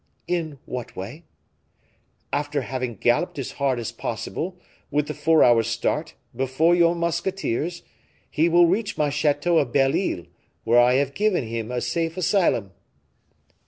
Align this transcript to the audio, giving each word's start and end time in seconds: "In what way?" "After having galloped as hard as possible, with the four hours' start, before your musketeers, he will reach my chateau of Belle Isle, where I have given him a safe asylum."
"In 0.27 0.57
what 0.65 0.95
way?" 0.95 1.25
"After 2.33 2.61
having 2.63 2.95
galloped 2.95 3.37
as 3.37 3.51
hard 3.51 3.77
as 3.77 3.91
possible, 3.91 4.59
with 4.89 5.07
the 5.07 5.13
four 5.13 5.43
hours' 5.43 5.67
start, 5.67 6.15
before 6.35 6.73
your 6.73 6.95
musketeers, 6.95 7.83
he 8.27 8.49
will 8.49 8.65
reach 8.65 8.97
my 8.97 9.11
chateau 9.11 9.59
of 9.59 9.71
Belle 9.71 9.95
Isle, 9.95 10.25
where 10.63 10.79
I 10.79 10.95
have 10.95 11.13
given 11.13 11.45
him 11.45 11.69
a 11.69 11.81
safe 11.81 12.17
asylum." 12.17 12.71